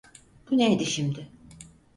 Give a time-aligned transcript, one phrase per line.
[0.51, 1.27] Bu neydi şimdi?